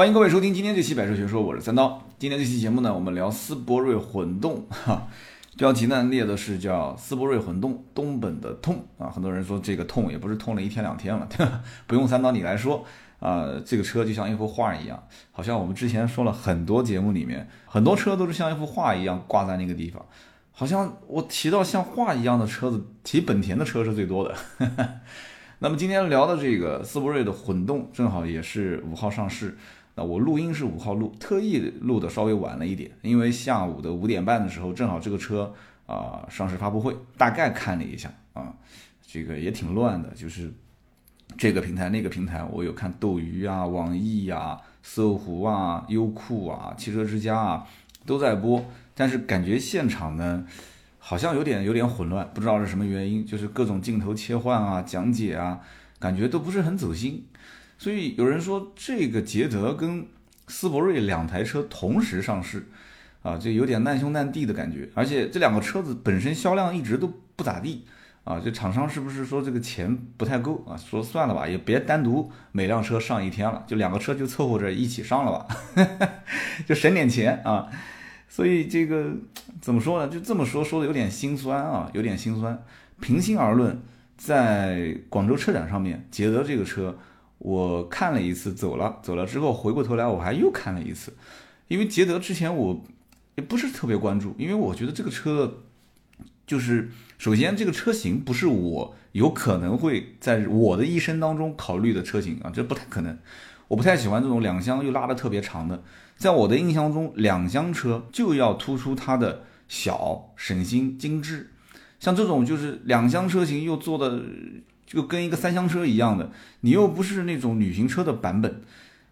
[0.00, 2.02] 欢迎各位收听今天这期百车全说，我是三刀。
[2.18, 5.06] 今天这期节目呢，我们聊斯铂瑞混动，哈，
[5.58, 9.10] 标题呢列的是叫斯铂瑞混动，东本的痛啊。
[9.10, 11.60] 很多人说这个痛也不是痛了一天两天了，对吧？
[11.86, 12.82] 不用三刀你来说
[13.18, 20.02] 啊，这个车就像一幅画一样，好像我们之前说了很多节目里面，很多车都是像一幅画一样挂在那个地方。
[20.50, 24.34] 好像我提到像画一样的车子，提本田的车是最多的。
[25.62, 29.58] 那么今天聊的这个斯铂瑞的混动，正好也是五号上市。
[30.02, 35.52] 我录音是五号录，特意录的稍微晚了一点，因为下午的五点半的时候，正好这个车
[35.86, 38.54] 啊上市发布会，大概看了一下啊，
[39.06, 40.52] 这个也挺乱的，就是
[41.36, 47.66] 这个平台那个平台，我有看斗鱼啊、网易啊、搜狐啊、优酷啊、汽车之家啊
[48.06, 50.44] 都在播，但是感觉现场呢
[50.98, 55.60] 好像有点有点混乱，不知道是什么原因，就是各种镜头切换啊、讲解啊，
[55.98, 57.24] 感觉都不是很走心。
[57.80, 60.06] 所以有人说这个捷德跟
[60.48, 62.66] 斯铂瑞两台车同时上市，
[63.22, 64.86] 啊，就有点难兄难弟的感觉。
[64.92, 67.86] 而且这两个车子本身销量一直都不咋地，
[68.24, 70.76] 啊，这厂商是不是说这个钱不太够啊？
[70.76, 75.46] 说算了吧，也别单独每辆车上一天了，就两个车就凑合着一起上了吧，
[76.66, 77.66] 就省点钱啊。
[78.28, 79.10] 所以这个
[79.62, 80.12] 怎么说呢？
[80.12, 82.62] 就这么说说的有点心酸啊，有点心酸。
[83.00, 83.80] 平心而论，
[84.18, 86.94] 在广州车展上面，捷德这个车。
[87.40, 91.10] 我看了一次，走了，走了之后回过头来，我还又看了一次，
[91.68, 92.84] 因为捷德之前我
[93.34, 95.62] 也不是特别关注，因为我觉得这个车
[96.46, 103.18] 就是首先这个车型不是我有可能会在我的一生当中考虑的车型啊，这不太可能，
[103.68, 105.82] 我不太喜欢这种两厢又拉的特别长的，
[106.18, 111.50] 在我的印象中，两厢车就要突出它的小、省心、精致，
[111.98, 114.22] 像这种就是两厢车型又做的。
[114.90, 118.60] 就跟一个三厢车一样的，你又不是那种旅行车的版本，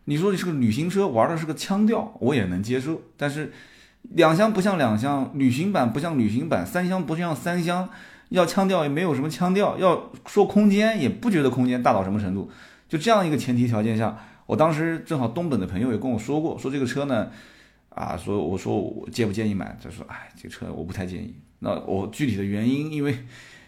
[0.07, 3.01] 你说你是个旅行车，玩的是个腔调，我也能接受。
[3.17, 3.53] 但是
[4.03, 7.89] 两厢不像两厢，旅行版不像旅行版，三厢不像三厢，
[8.31, 12.51] 要腔调也没有什么腔调，要说空间也不觉得空间大到什么程度。
[12.89, 17.31] 就这样一个前提条件下，我当时正好东本的朋友也跟我说过，说这个车呢，
[17.91, 21.37] 啊，说我说我介不建议买，他说哎，这个车我不太建议。
[21.61, 23.17] 那我具体的原因，因为。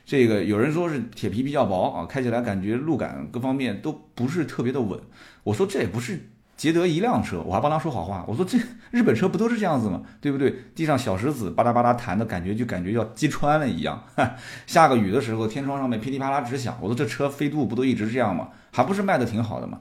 [0.04, 4.98] 这个有人说是铁皮比较薄啊，开起来感觉路感各方面都不是特别的稳。
[5.44, 8.24] 我说这也不是捷德一辆车，我还帮他说好话。
[8.28, 8.58] 我说这
[8.90, 10.02] 日本车不都是这样子吗？
[10.20, 10.54] 对不对？
[10.74, 14.02] 地上小石子吧嗒吧嗒弹的感觉就感觉要击穿了一样。
[14.66, 16.76] 下个雨的时候，天窗上面噼里啪啦直响。
[16.80, 18.48] 我说这车飞度不都一直这样吗？
[18.72, 19.80] 还不是卖的挺好的吗？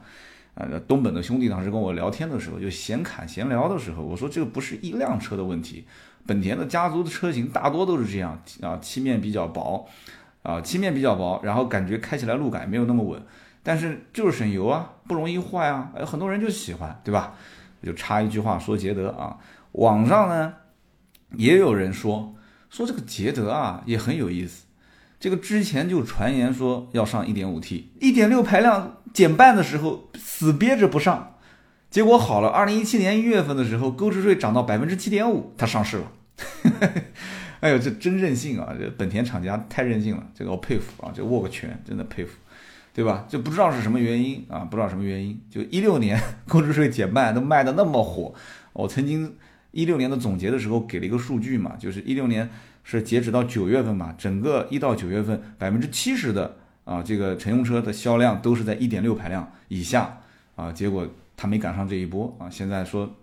[0.56, 5.86] 呃，东本的兄弟当时跟我聊天的时候，就闲侃闲聊的时候，我说这个不是一辆车的问题，
[6.30, 9.90] 本田的家族的车型大多都是这样啊，漆面比较薄。
[10.42, 13.22] 啊，漆面比较薄，然后感觉开起来路感没有那么稳，
[13.62, 17.34] 但是就是省油啊，不容易坏啊，哎，很多人就喜欢，对吧？
[17.84, 19.38] 就插一句话说捷德啊，
[19.74, 20.54] 网上呢
[21.36, 22.34] 也有人说
[22.70, 24.64] 说这个捷德啊也很有意思，
[25.20, 31.36] 这个之前就传言说要上 1.5T，1.6 排量减半的时候死憋着不上，
[31.92, 36.12] 结果好了，2017年一月份的时候购置税涨到百分之七点五，它上市了。
[37.62, 38.74] 哎呦，这真任性啊！
[38.80, 41.12] 这本田厂家太任性了，这个我佩服啊！
[41.14, 42.38] 这握个拳，真的佩服，
[42.94, 43.26] 对吧？
[43.28, 45.38] 就不知道是什么原因啊，不知道什么原因。
[45.50, 46.18] 就一六年
[46.48, 48.34] 购置税减半都卖的那么火，
[48.72, 49.36] 我曾经
[49.72, 52.50] 一六年的总结的时候给了一个数据嘛，就是一六年
[52.86, 56.56] 是截止到九月份嘛，整个一到九月份百分之七十的
[56.86, 60.22] 啊这个乘用车的销量都是在一点六排量以下
[60.56, 61.06] 啊，结果
[61.36, 63.14] 他没赶上这一波啊，现在说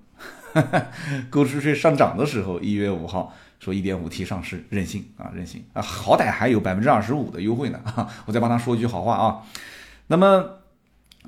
[1.30, 3.32] 购置税上涨的时候，一月五号。
[3.58, 8.06] 说一点五 T 上市任性啊任性啊，好歹还有百分之二十五的优惠呢啊！
[8.26, 9.42] 我再帮他说一句好话啊。
[10.08, 10.44] 那么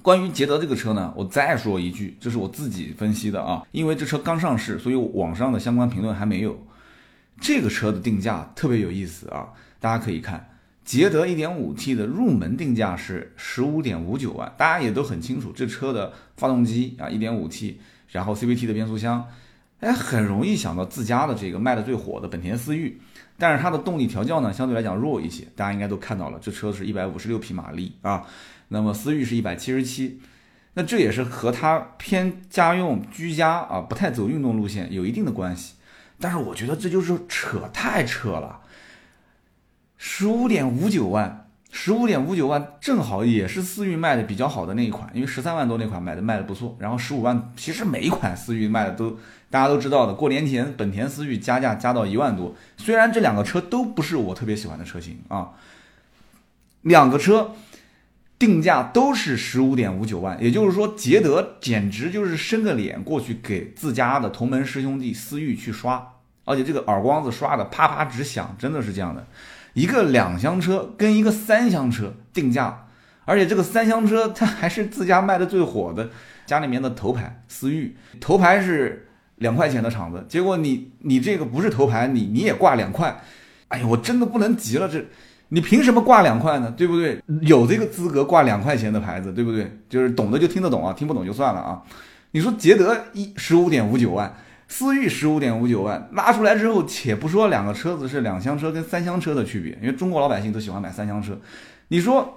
[0.02, 6.66] 关于捷德这个车呢，我再说一句，这是我自己分析的啊，因为这车刚上市，所以网上的相关评论还没有。
[7.40, 9.48] 这个车的定价特别有意思啊，
[9.80, 10.50] 大家可以看，
[10.84, 19.26] 捷德一点五 T 的入门定价是十五点五九万，大家也都很清楚，这车的发动机啊一点五 T，然后 CVT 的变速箱。
[19.80, 23.00] 哎，很容易想到自家的这个卖的最火的本田思域，
[23.38, 25.46] 但是它的动力调教呢，相对来讲弱一些。
[25.54, 28.26] 大家应该都看到了，这车是一百五十六匹马力啊，
[28.66, 30.20] 那么思域是一百七十七，
[30.74, 35.74] 那这也是和它偏家用居家啊，不太走运动路线有一定的关系。
[36.18, 38.62] 但是我觉得这就是扯太扯了，
[39.96, 41.47] 十五点五九万。
[41.70, 46.76] 十五点五九万正好也是思域卖的比较好的那一款，因为十三万多那款买的卖的不错。
[46.80, 49.18] 然后十五万，其实每一款思域卖的都
[49.50, 50.14] 大家都知道的。
[50.14, 55.50] 过年前本田思域加价加到一万多，虽然这两个车都不是我特别喜欢的车型啊，
[56.82, 57.52] 两个车
[58.38, 69.26] 定价都是十五点五九万，也就是说，捷德简直就是伸个脸过去给自家的同门师兄弟思域去刷，而且这个耳光子刷的啪啪直响，真的是这样的。
[69.74, 72.86] 一个两厢车跟一个三厢车定价，
[73.24, 76.10] 而且这个三厢车它还是自家卖的最火的，
[76.46, 83.22] 家里面的头牌思域，头牌是两块钱的厂子，结果你你这个不是头牌，你你也挂两块，
[83.68, 85.04] 哎呀，我真的不能急了这。
[85.50, 86.70] 你凭什么挂两块呢？
[86.76, 87.18] 对不对？
[87.40, 89.78] 有这个资格挂两块钱的牌子，对不对？
[89.88, 91.82] 就是懂的就听得懂啊，听不懂就算了啊。
[92.32, 94.30] 你说捷德一十五点五九万，
[94.68, 101.40] 思域十五点五九万，拉出来之后，且不说两个车子是两厢车跟三厢车的区别，因为中国老百姓都喜欢买三厢车，
[101.88, 102.34] 你说。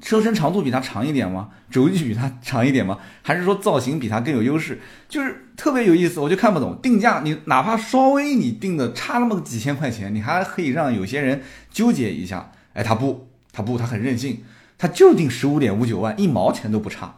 [0.00, 1.48] 车身长度比它长一点吗？
[1.72, 2.98] 轴距比它长一点吗？
[3.20, 4.80] 还是说造型比它更有优势？
[5.08, 7.20] 就是特别有意思，我就看不懂定价。
[7.24, 12.52] 你哪怕稍微你定的差那么几千块钱，你还可以让有些人纠结一下。
[12.74, 14.44] 哎，他不，他不，他很任性，
[14.78, 17.16] 他就定十五点五九万，一毛钱都不差，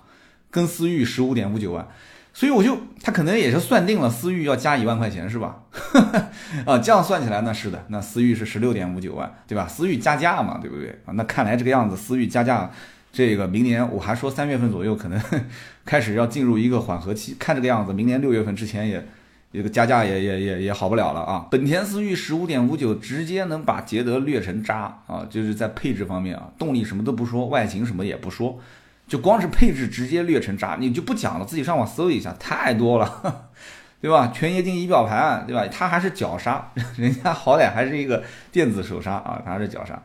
[0.50, 1.86] 跟思域十五点五九万。
[2.32, 5.62] 所以我就他可能也是算定了思域要加一万块钱是吧？
[6.64, 9.66] 啊，这样算起来那是的，那思域是十六点五九万，对吧？
[9.66, 10.90] 思域加价嘛，对不对？
[11.04, 12.70] 啊，那看来这个样子，思域加价，
[13.12, 15.20] 这个明年我还说三月份左右可能
[15.84, 19.04] 开始要进入一个缓和期，看这个样子，明年六月份之前也
[19.52, 21.48] 这个加价也也也也好不了了啊！
[21.50, 28.60] 本田思域十五点五九直接能把捷德虐成渣啊，就是在配置方面啊，动力什么都不说，外形什么也不说。
[29.10, 33.50] 就光是配置直接略成渣，你就不讲了，自己上网搜一下，太多了，
[34.00, 34.30] 对吧？
[34.32, 35.66] 全液晶仪表盘，对吧？
[35.66, 38.22] 它还是脚刹， 人家好歹还是一个
[38.52, 40.00] 电子手刹啊，它是脚刹。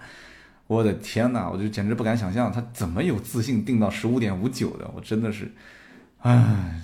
[0.66, 5.52] 我的天哪，我就简直不敢想象，它怎么有自信定到十五点五九的，我真的是。
[6.26, 6.42] 唉，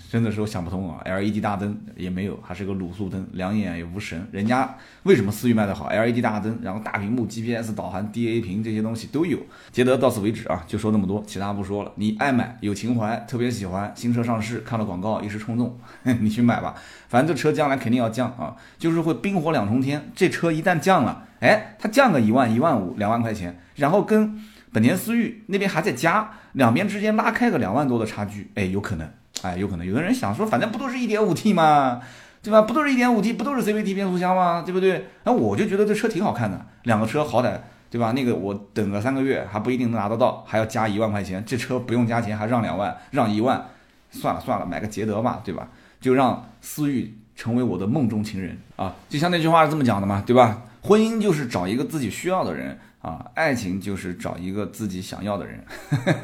[0.08, 4.28] 真的是我想不通啊！LED 大灯也没有，还是个卤素灯，两眼也无神。
[4.32, 9.40] 人家为什么思域卖的好？LED 大灯，然后大屏幕、GPS 导航、DA 屏这些东西都有。
[9.72, 11.92] 捷德到此为止啊，就说那么多，其他不说了。
[11.96, 15.76] 你爱买，有情怀，特别喜欢，新车上市看了广告一时冲动，
[16.22, 16.76] 你去买吧。
[17.10, 20.12] 反正这车将来肯定要降啊，就是会冰火两重天。
[20.14, 24.40] 这车一旦降了，哎，它降个一万、一万五、两万块钱，然后跟
[24.72, 29.10] 本田思域那边还在加，两边之间拉开个两万多的差距，哎，有可能。
[29.44, 32.02] 哎，有可能有的人想说，反正不都是一点五 T 吗？
[32.44, 32.64] 对吧？
[32.64, 34.64] 不都是一点五 T，不都是 CVT 变速箱吗？
[34.66, 35.08] 对不对？
[35.24, 37.60] 那我就觉得这车挺好看的，两个车好歹，
[37.90, 38.14] 对吧？
[38.14, 43.64] 那个我等个三个月还不一定能拿得到，还要加一万块钱，这车不用加钱，还让两万，让一万，
[44.10, 45.68] 算了算了，买个捷德吧，对吧？
[46.00, 48.96] 就让思域成为我的梦中情人啊！
[49.08, 50.64] 就像那句话是这么讲的嘛，对吧？
[50.82, 55.64] 婚姻就是找一个自己需要的人啊，爱情就是找一个自己想要的人。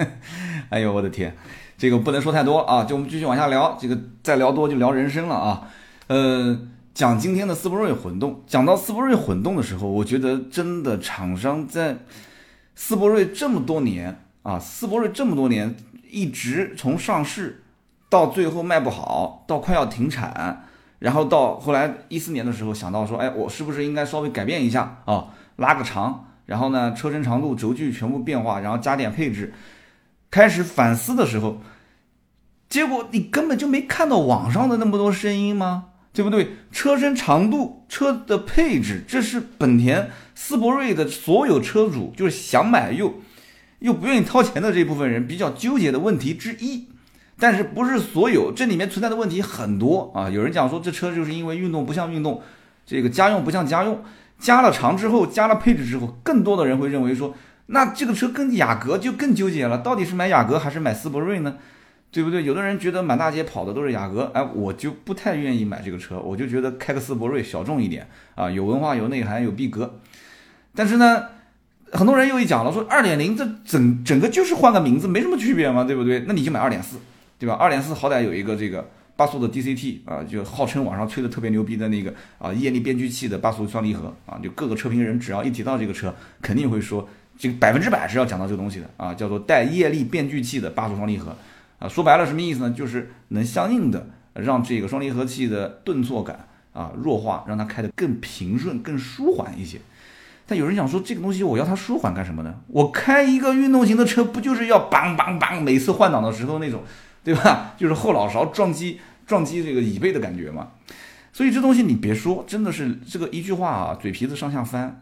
[0.70, 1.36] 哎呦，我的天！
[1.78, 3.78] 这个不能说太多啊，就我们继续往下聊。
[3.80, 5.70] 这个再聊多就聊人生了啊。
[6.08, 6.60] 呃，
[6.92, 8.42] 讲今天的斯铂瑞混动。
[8.48, 12.00] 讲到斯铂瑞混动的时候，我觉得真的厂商在
[12.74, 15.76] 斯铂瑞这么多年啊，斯铂瑞这么多年
[16.10, 17.64] 一直从上市
[18.10, 20.66] 到最后卖不好，到快要停产，
[20.98, 25.28] 然后到后来一四年的时候想到说，哎，我是不是应该稍微改变一下啊，
[25.58, 29.54] 拉个长，然后呢，车身长度、轴距全部变化，然后加点配置。
[30.30, 31.62] 开始反思的时候，
[32.70, 35.86] 结果你根本就没看到网上的那么多声音吗？
[36.14, 36.54] 对不对？
[36.72, 43.22] 车身长度、车的配置，这是本田斯铂瑞的所有车主就是想买又
[43.80, 46.88] 又不愿意掏钱的这部分人比较纠结的问题之一。
[47.40, 50.28] 但是不是所有，这里面存在的问题很多啊！
[50.28, 52.42] 有人讲说这车就是因为运动不像运动，
[52.86, 54.04] 这个家用不像家用，
[54.40, 57.34] 加了长之后，加了配置之后，更多的人会认为说。
[57.68, 61.58] 那这个车跟雅阁就更纠结了，到底是买雅阁还是买斯铂瑞呢？
[62.10, 62.42] 对不对？
[62.46, 70.00] 有的人觉得满大街跑的都是雅阁，哎，我就不太愿意买这个车，我就觉得开个斯铂瑞小众一点啊，有文化、有内涵、有逼格。
[70.74, 71.26] 但是呢，
[71.92, 76.24] 很多人又一讲了，说二点零这整整个就是换个名字，没什么区别嘛，对不对？
[76.26, 76.98] 那你就买二点四，
[77.38, 77.56] 对吧？
[77.56, 87.08] 二点四好歹有一个这个八速的 DCT 啊，就号称网上吹的特别牛逼的那个啊液力变矩器的八速双离合啊，就各个车评人只要一提到这个车，肯定会说。
[87.38, 91.36] 这个百分之百是要讲到这个东西的啊，叫做带液力变矩器的八速双离合
[91.80, 92.72] 啊，说白了什么意思呢？
[92.72, 99.80] 就是能相应的让这个双离合器的顿挫感啊弱化，让它开得更平顺、更舒缓一些。
[100.48, 102.56] 但有人想说，这个东西我要它舒缓干什么呢？
[102.68, 106.82] 我开一个运动型的车，不就是要梆梆梆，每次换挡的时候那种，
[107.24, 107.76] 对吧？
[107.78, 110.70] 就是后脑勺撞击撞击这个椅背的感觉嘛。
[111.34, 115.02] 所以这东西你别说，真的是这个一句话啊，嘴皮子上下翻，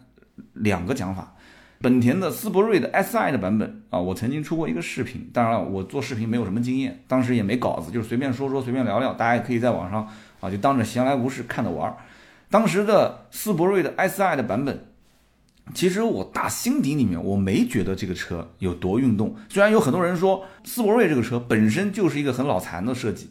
[0.54, 1.35] 两个讲法。
[1.82, 10.08] 本田的思铂睿的 Si 的版本啊，我曾经出过一个视频，当然了，我做视频没有什么经验，当时也没稿子，就是随便说说，随便聊聊，大家也可以在网上
[10.39, 11.96] 啊，就当着闲来无事看着玩。
[12.50, 14.86] 当时的思铂睿的 Si 的版本，
[15.74, 19.36] 其实我打心底里面我没觉得这个车有多运动。
[19.50, 23.29] 虽然有很多人说思铂睿这个车本身就是一个很脑残的设计，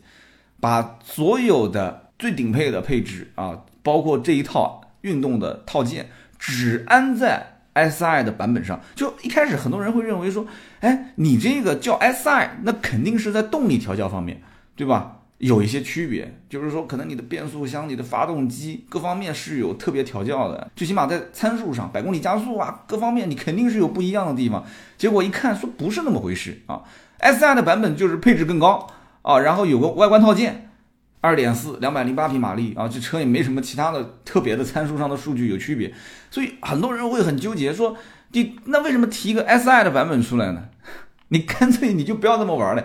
[0.61, 8.81] 把所有的最顶配的配置啊，包括这一套运动的套件，只安在 SI 的版本上。
[8.95, 10.47] 就一开始很多人会认为说，
[10.81, 14.41] 哎，你这个叫 SI，那肯定是在动力调教方面，
[14.77, 15.19] 对吧？
[15.39, 24.65] 有一些区别，就是说可能你的变速箱、你的发动机各方面是有特别调教的，最起码在参数上，百公里加速啊，各方面你肯定是有不一样的地方。
[24.97, 26.83] 结果一看说不是那么回事啊
[27.19, 28.87] ，S I 的版本就是配置更高
[29.23, 30.71] 啊，然后有个外观套件，
[31.25, 35.91] 二点四两百零八匹马力啊，这车也没什么其他的特别的参数上的数据有区别，
[36.31, 37.97] 所以很多人会很纠结说，
[38.33, 40.69] 你那为什么提一个 S I 的版本出来呢？
[41.29, 42.85] 你干脆你就不要这么玩了。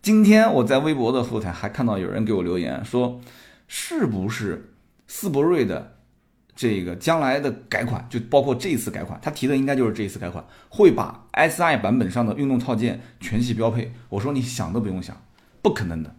[0.00, 3.20] 今天我在微博的后台还看到有人给我留言说，
[3.66, 4.72] 是不是
[5.08, 5.96] 斯铂瑞的
[6.54, 13.92] 这个将来的改款，就包括这一次改款，他提的应该就是这一次改款，会把 SI 版本上的运动套件全系标配。
[14.08, 15.20] 我说你想都不用想，
[15.60, 16.14] 不可能的。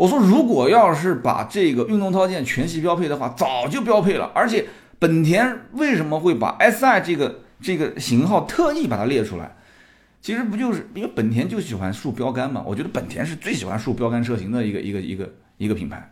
[0.00, 4.30] 我说如果要是把这个运动套件全系标配的话，早就标配了。
[4.34, 4.64] 而且
[4.98, 9.54] 本田为什么会把 SI 这个这个型号特意把它列出来？
[10.22, 12.64] 其实不就是因为本田就喜欢竖标杆嘛？
[12.66, 16.10] 我觉得本田是最喜欢竖标杆车型的一个一个一个一个品牌。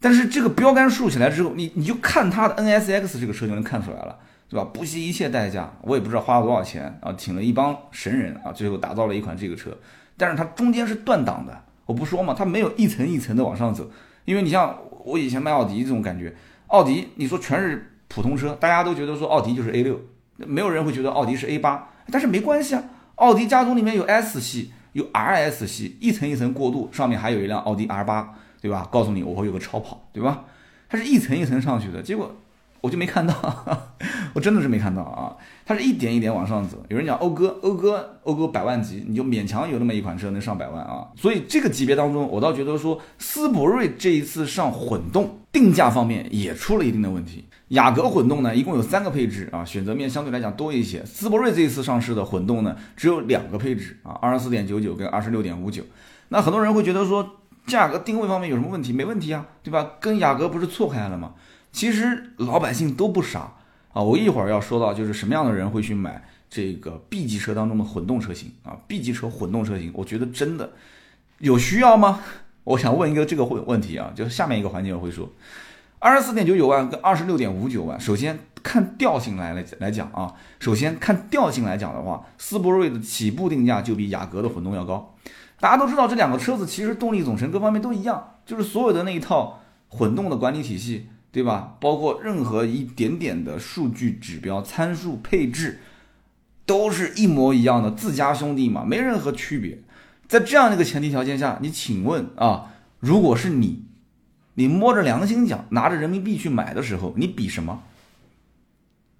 [0.00, 4.68] 但是这个标杆竖起来之后，你你就看它的 NSX 这个车就能看出来了，对吧？
[4.74, 9.70] 不惜一切代价，我也不知道花了多少钱啊，请了一帮神人啊，最后打造了一款这个车。
[10.16, 13.90] 但是它中间是断档的，我不说嘛，它没有一层一层的往上走。
[14.26, 19.98] 因为你像我以前卖奥迪这种感觉，奥迪你说全是普通车，大家都觉得说奥迪就是 A 六，
[20.36, 22.84] 没有人会觉得奥迪是 A 八，但是没关系啊。
[23.14, 28.86] 奥迪家族里面有 S 系，有 RS 系，一层一层过渡，上面还有一辆奥迪 R 八，对吧？
[28.92, 30.44] 告诉你我会有个超跑，对吧？
[30.90, 32.36] 它是一层一层上去的，结果
[32.80, 33.34] 我就没看到，
[34.34, 35.36] 我真的是没看到啊！
[35.66, 36.82] 它是一点一点往上走。
[36.88, 41.08] 有人讲讴歌，讴歌，讴歌百万级，你就勉强有那么一款车能上百万啊！
[41.16, 47.44] 所以这个级别当中，我倒觉得说斯铂瑞这一次上混动，定价方面也出了一定的问题。
[47.68, 51.04] 雅阁混动呢，一共有三个配置啊，选择面相对来讲多一些。
[51.04, 55.82] 斯铂瑞这一次上市的混动呢，只有两个配置啊，二十四点九九跟二十六点五九。
[56.28, 58.92] 那很多人会觉得说，价格定位方面有什么问题？
[58.92, 59.90] 没问题啊，对吧？
[60.00, 61.34] 跟雅阁不是错开了吗？
[61.72, 63.52] 其实老百姓都不傻
[63.92, 70.72] 啊，我一会儿要说到就是什么样的人会去买这个 B 级车当中的混动车型啊，B 级车混动车型，我觉得真的
[71.38, 72.20] 有需要吗？
[72.64, 75.30] 我想问一个这个问问题啊，就是下面一个环节我会说。
[76.00, 85.14] 二十四点九九万跟二十六点五九万，首先看调性来来来讲啊，首先看调性来讲的话，斯铂瑞的起步定价就比雅阁的混动要高。
[85.58, 91.76] 大家都知道这两个车子其实动力总成各方面都一样，就是所有的那一套混动的管理体系，对吧？
[91.80, 95.80] 包括任何一点点的数据指标、参数、配置，
[96.64, 99.78] 都是一模一样的，自家兄弟嘛，没任何区别。
[100.26, 103.84] 在这样的一个前提条件下，你请问啊，如果是你？
[104.54, 107.82] 你摸着良心讲，拿着人民币去买的时候，你比什么？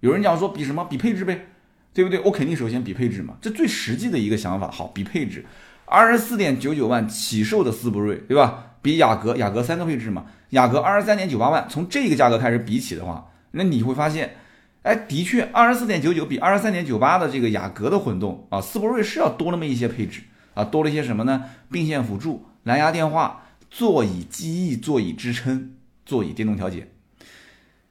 [0.01, 0.85] 有人讲说比什么？
[0.85, 1.47] 比配置呗，
[1.95, 2.21] 对不对？
[2.21, 4.71] 我肯定首先比配置嘛，这最实际的一个想法。
[4.71, 5.45] 好，比配置，
[5.85, 8.75] 二十四点九九万起售的斯铂瑞，对吧？
[8.83, 14.37] 比雅阁，雅阁三个配置嘛，雅阁二十三点九八万，从这个价格开始比起的话，那你会发现，
[14.83, 20.23] 哎，的确，二十四点九九比二十三点九八的这个雅阁的混动啊，斯铂瑞是要多那么一些配置
[20.55, 21.45] 啊，多了一些什么呢？
[21.71, 23.45] 并线辅助、蓝牙电话。
[23.71, 25.75] 座椅记忆、座椅支撑、
[26.07, 26.89] 座椅电动调节，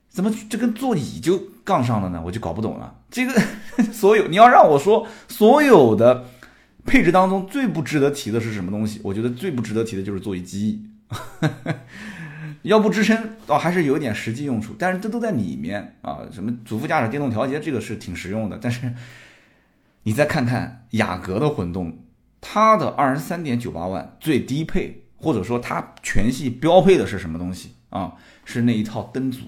[0.08, 2.20] 怎么这跟座椅就杠上了呢？
[2.26, 2.96] 我就搞不懂了。
[3.08, 3.32] 这个
[3.92, 6.24] 所有你要让我说，所有的
[6.84, 9.00] 配置当中最不值得提的是什么东西？
[9.04, 10.84] 我觉得最不值得提的就是座椅记忆。
[12.62, 16.20] 腰部支撑倒还是有点实际用处，但是这都在里面啊。
[16.32, 18.58] 什么主副驾驶电动调节，这个是挺实用的。
[18.60, 18.92] 但是
[20.02, 21.98] 你再看看雅阁的混动，
[22.40, 25.04] 它的二十三点九八万最低配。
[25.20, 28.12] 或者说它全系标配的是什么东西啊？
[28.44, 29.40] 是那一套灯组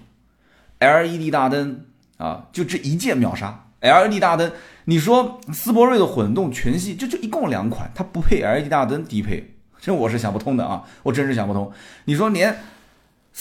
[0.80, 1.84] ，LED 大灯
[2.16, 4.50] 啊，就这一键秒杀 LED 大灯。
[4.86, 10.82] 你说斯铂瑞的混动全系就就一共两款，它不配 LED 大灯低配，这我是想不通的啊！
[11.04, 11.72] 我真是想不通。
[12.06, 12.56] 你说连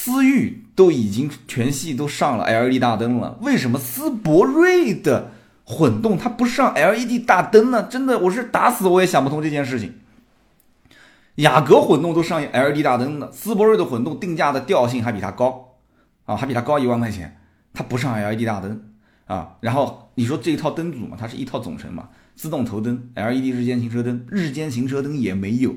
[0.02, 5.32] 思域都已经全系都上了 LED 大灯了，为什么斯铂瑞的
[5.66, 7.84] 混动它不上 LED 大灯呢？
[7.84, 9.96] 真的，我是打死我也想不通这件事情。
[11.36, 15.76] 雅阁混动都上 LED 大灯的，斯铂瑞的混动定价的调性还比它高，
[16.24, 17.38] 啊，还比它高一万块钱，
[17.74, 18.82] 它不上 LED 大灯
[19.26, 19.58] 啊。
[19.60, 25.76] 然后你说这一套灯组嘛，它是一套总成嘛，自动头灯、LED 日间行车灯、日间行车灯也没有，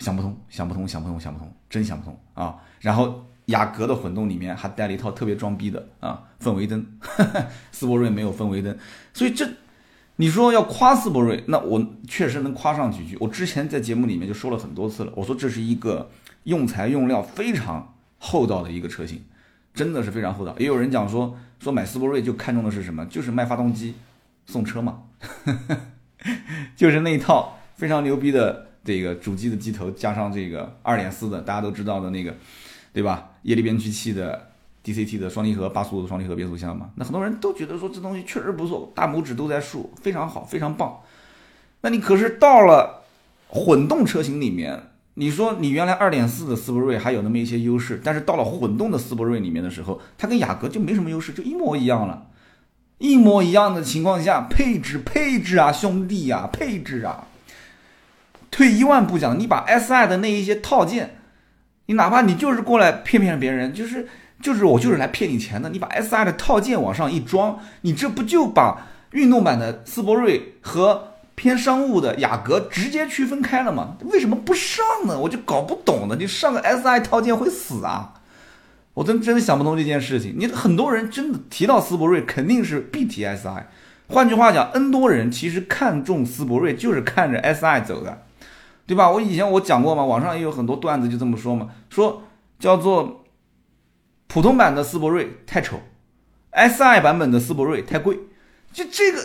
[0.00, 2.56] 想不通，想不通，想不通，想不通，真想不通啊。
[2.80, 6.86] 然后雅阁的混动里面还带了一套特别装逼的啊氛围灯，
[7.72, 8.76] 斯铂瑞没有氛围灯，
[9.14, 9.48] 所以这
[10.16, 13.16] 你说要夸斯铂瑞，那我确实能夸上几句。
[13.18, 16.10] 我之前在节目里面就说了很多次了，我说这是一个
[16.44, 19.24] 用材用料非常厚道的一个车型，
[19.72, 20.54] 真的是非常厚道。
[20.58, 23.94] 也有人讲说说买斯铂瑞就看中的是什么，就是卖发动机
[24.44, 25.04] 送车嘛，
[26.76, 32.34] 就是那一套非常牛逼的这个主机的机头加上这个二点四的大家都知道的那个。
[32.90, 33.27] 对吧？
[33.42, 34.50] 液力变矩器的
[34.84, 41.00] DCT 的双离合八速的双离合变速箱嘛，那很多人都觉得说这东西确实不错，大拇指都在竖，非常好，非常棒。
[41.82, 43.04] 那你可是到了
[43.48, 52.26] 混动车型里面，你说你原来二点四的斯铂瑞还有那么一些优势，但是到了混动的斯铂瑞里面的时候，它跟雅阁就没什么优势，就一模一样了。
[52.98, 57.28] 一模一样的情况下，配置配置啊，兄弟啊，配置啊。
[58.50, 61.17] 退一万步讲，你把 SI 的那一些套件。
[61.88, 64.06] 你哪怕你就是过来骗骗别人，就是
[64.42, 65.70] 就是我就是来骗你钱的。
[65.70, 73.96] 你把 S I 的套件往上一装，你这不就把运动版的斯铂瑞和偏商务的雅阁直接区分开了吗？
[74.04, 75.18] 为什么不上呢？
[75.18, 76.16] 我就搞不懂的。
[76.16, 78.12] 你上个 S I 套件会死啊！
[78.92, 80.34] 我真真的想不通这件事情。
[80.36, 83.66] 你很多人真的提到斯铂瑞，肯定是必提 S I。
[84.08, 88.24] 换句话讲，N 多人其实看中斯铂瑞就是看着 S I 走的。
[88.88, 89.10] 对吧？
[89.10, 92.22] 我以前我讲过嘛，网上也有很多段子就这么说嘛，说
[92.58, 93.22] 叫做
[94.28, 95.78] 普通版的斯铂瑞太丑
[96.52, 98.18] ，SI 版本的斯铂瑞太贵，
[98.72, 99.22] 就这个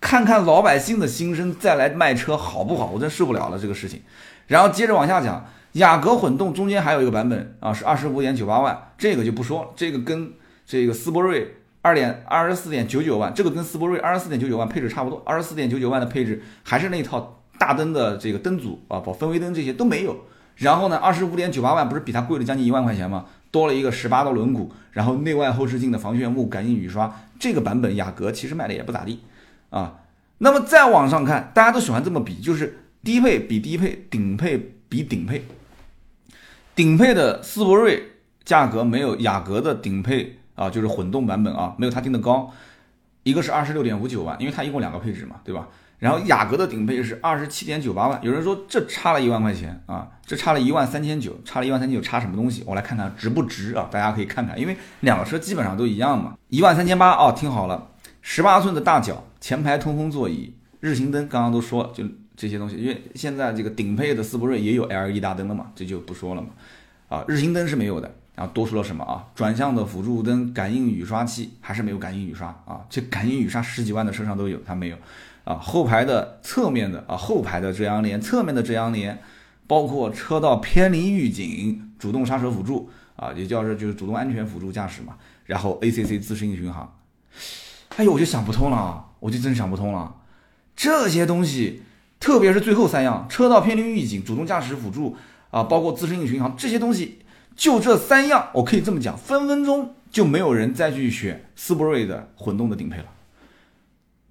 [0.00, 2.90] 看看老百姓的心声再来卖车好不好？
[2.92, 4.02] 我真受不了了这个事情。
[4.48, 10.32] 然后接着往下讲，雅阁混动中间还有一个版本啊，是二十五点九八万，这个就不说，这个跟
[10.66, 17.36] 这个斯铂瑞二点二十四点九九万，这个跟斯铂瑞二十四点九九万配置差不多，二十四点九九万的配置还是那套。
[17.58, 20.16] 大灯的这个灯组啊，包氛围灯这些都没有。
[20.56, 23.26] 然后呢，二十五点九八万不是比它贵了将近一万块钱吗？
[23.50, 27.14] 多了一个十八的轮毂，然后内外后视镜的防眩目、感应雨刷。
[27.38, 29.20] 这个版本雅阁其实卖的也不咋地
[29.70, 30.00] 啊。
[30.38, 35.44] 那么再往上看，大家都喜欢这么比，就是低配比低配，顶配比顶配。
[36.74, 38.02] 顶配的斯铂瑞
[38.44, 42.52] 价格没有雅阁的顶配啊，就是混动版本啊，没有它定的高。
[43.22, 45.68] 一个是二十六点五九万，因为它一共两个配置嘛，对吧？
[45.98, 52.62] 然后雅阁的顶配是二十七点九八万，有人说这差了一万块钱啊，这差了一万三千九，差了一万三千九，差什么东西？
[52.64, 53.88] 我来看看值不值啊？
[53.90, 57.90] 大家可以看看，因为两个车基本上都一样嘛，一万三千八哦，听好了，
[58.22, 62.04] 十八寸的大脚，前排通风座椅，日行灯，刚刚都说了，就
[62.36, 66.48] 这些东西，因为现在这个顶配的斯铂瑞也有 LED 大灯了嘛，这就不说了嘛，
[67.08, 69.26] 啊，日行灯是没有的，然后多出了什么啊？
[69.34, 72.80] 转向的辅助灯，感应雨刷器还是没有感应雨刷啊？
[72.88, 74.96] 这感应雨刷十几万的车上都有，它没有。
[75.48, 79.18] 啊，后排的侧面的啊，后排的遮阳帘，侧面的遮阳帘，
[79.66, 85.14] 包括车道偏离预警、主动刹车辅助啊，也叫是就是主动安全辅助驾驶嘛。
[85.46, 86.94] 然后 ACC 自适应巡航，
[87.96, 90.16] 哎呦，我就想不通了，我就真想不通了。
[90.76, 91.82] 这些东西，
[92.20, 95.16] 特别是最后三样，车道偏离预警、主动驾驶辅助
[95.50, 97.20] 啊，包括自适应巡航这些东西，
[97.56, 103.06] 就这三样，我可以这么讲，分分钟就没有人再去选斯铂瑞的混动的顶配了。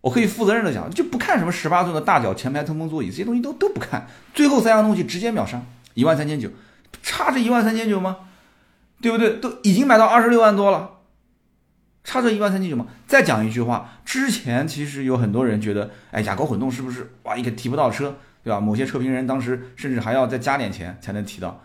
[0.07, 5.61] 我可以负责任的讲，就不看什么十八寸的大脚前排通风座椅这些东西都都不看，最后三样东西直接秒杀，
[5.95, 6.49] 一万三千九，
[7.03, 8.17] 差这一万三千九吗？
[9.01, 9.31] 对不对？
[9.41, 10.91] 都已经买到二十六万多了，
[12.05, 12.87] 差这一万三千九吗？
[13.05, 18.15] 再讲一句话，之前其实有很多人觉得，哎，雅阁混动是不是哇一个提不到车，
[18.45, 18.61] 对吧？
[18.61, 21.61] 某些车评人当时甚至还要再加点钱才能提到。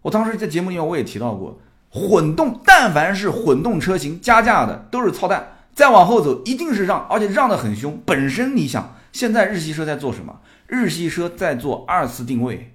[0.00, 1.60] 我当时在节目里面我也提到过，
[1.90, 5.55] 混动但凡是混动车型加价的都是操蛋。
[5.76, 8.00] 再往后走，一定是让，而且让得很凶。
[8.06, 10.40] 本身你想，现在日系车在做什么？
[10.66, 12.72] 日系车在做二次定位，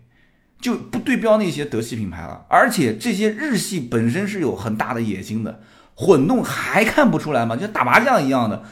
[0.62, 2.46] 就不对标那些德系品牌了。
[2.48, 5.62] 而且这些日系本身是有很大的野心的，
[5.96, 7.56] 混动还看不出来吗？
[7.56, 8.64] 就打麻将一样的，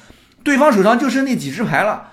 [0.43, 2.11] 对方手上就剩那几只牌了，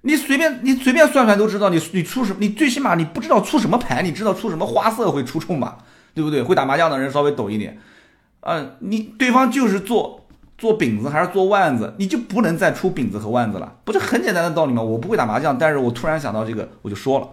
[0.00, 2.38] 你随便你随便算算都知道，你你出什么？
[2.40, 5.76] 你最起码你不知道出什么牌，你知道出什么花色会出冲吧？
[6.14, 6.42] 对不对？
[6.42, 7.78] 会打麻将的人稍微懂一点，
[8.40, 10.24] 嗯，你对方就是做。
[10.58, 14.82] 做饼子还是做腕子，你就不能再出饼子和腕子了，不就很简单的道理吗？
[14.82, 17.28] 我不会打麻将，但是我突然想到这个，我就说了，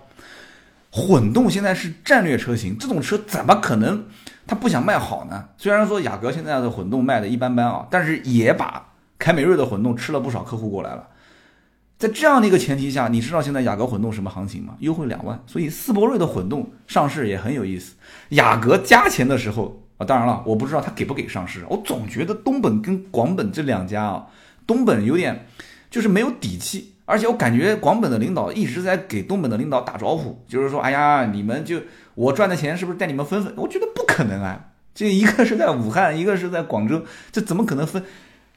[0.92, 4.06] 混动现在是战略车型，这种车怎么可能
[4.46, 5.46] 它不想卖好呢？
[5.58, 11.08] 虽然说雅阁现在的混动卖的一般般啊，但是也把凯美瑞的混动吃了不少客户过来了。
[11.98, 14.76] 在这样的一个前提下，你知道现在雅阁混动什么行情吗？
[14.82, 17.96] 优惠两万，所以斯铂瑞的混动上市也很有意思。
[18.30, 19.82] 雅阁加钱的时候。
[19.98, 21.66] 啊，当然了，我不知道他给不给上市。
[21.70, 24.28] 我总觉得东本跟广本这两家啊，
[24.68, 25.48] 东本有点
[25.90, 31.82] 就是没有底气，而且我感觉广本的领导一直在给东本的领导打招呼，就是说，哎呀，你们就
[32.14, 33.54] 我赚的钱是不是带你们分分？
[33.56, 38.04] 我觉得不可能啊，这一个是在武汉，一个是在广州，这怎么可能分？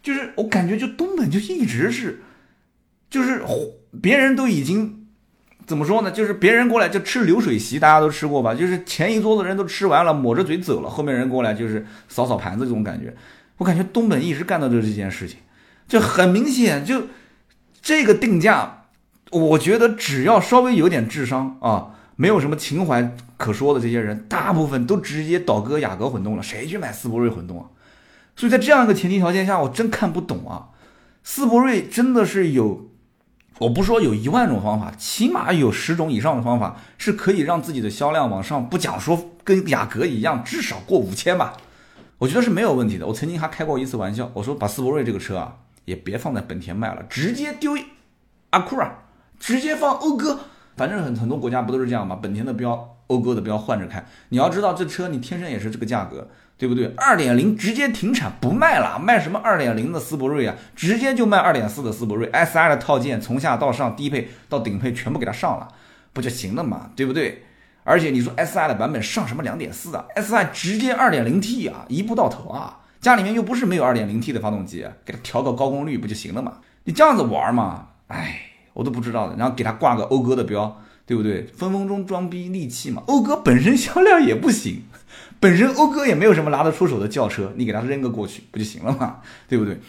[0.03, 2.23] 就是我感觉就东本就一直是，
[3.11, 3.43] 就是
[4.01, 5.08] 别人都已经
[5.69, 6.11] 怎么说呢？
[6.11, 8.55] 就是别人过来就吃流水席，大家都吃过吧？
[8.55, 13.15] 就是前一桌子人都吃完了，抹着嘴走了，后面人过来就是扫扫盘子这种感觉。
[13.59, 15.37] 我感觉东本一直干的就是这件事情，
[15.87, 17.03] 就很明显，就
[17.83, 18.85] 这个定价，
[19.31, 27.67] 我觉得只要稍微有点智商啊，没有什么情怀可说的这些人，大部分都直接倒戈雅阁混动了，谁去买斯铂瑞混动啊？
[28.35, 30.71] 所以在这样一个前提条件下，我真看不懂啊！
[31.25, 32.88] 斯铂瑞真的是有，
[33.59, 41.55] 我不说有一万种方法，起码有十种以上的方法是可以让自己的销量往上，不讲说跟雅阁一样，至少过五千吧。
[42.19, 43.07] 我觉得是没有问题的。
[43.07, 47.77] 我曾经还开过一次玩笑，我说把思铂睿这个车啊，也别放在本田卖了，直接丢
[48.51, 48.93] 阿库拉，
[49.39, 50.41] 直接放讴歌。
[50.77, 52.19] 反正很很多国家不都是这样吗？
[52.21, 54.05] 本田的标、讴歌的标换着开。
[54.29, 56.93] 你要知道，这车你天生也是这个价格，对不对？
[56.97, 60.55] 二点零直接停产不卖了，卖什么二点零的斯铂瑞啊？
[60.77, 65.69] 直接就卖二点四的斯铂瑞，SI 的套件从下到上，低配到顶配全部给它上了，
[66.13, 66.91] 不就行了嘛？
[66.95, 67.45] 对不对？
[67.85, 72.81] 而且你说 S I 的版本上什么两点四啊？S I 直接二点零 T 啊，一步到头啊！
[73.01, 76.59] 家里面又不是没有二点零 T 的发动机，给它调个高功率不就行了嘛？
[76.85, 77.87] 你这样子玩嘛？
[78.09, 78.41] 哎，
[78.75, 79.37] 我都不知道的。
[79.37, 81.43] 然后给它挂个讴歌的标，对不对？
[81.57, 83.03] 分分钟装逼利器嘛。
[83.07, 84.83] 讴歌本身销量也不行，
[85.41, 89.17] 本身讴歌也没有什么拿得出手的轿车，你给它扔个过去不就行了嘛？
[89.49, 89.81] 对不对？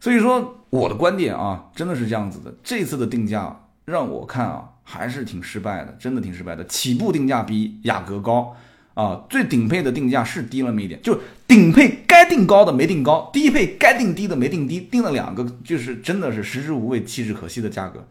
[0.00, 2.54] 所以说我的观点啊，真的是这样子的。
[2.62, 4.70] 这次的定价让我看啊。
[4.86, 6.62] 还是挺失败的，真的挺失败的。
[6.66, 8.54] 起步定价比雅阁高
[8.92, 18.06] 啊，最顶配的定价是低了那么一点，就顶配该定高的没定高，低配该定低的没定低，定了两个，就是真的是食之无味，弃之可惜的价格。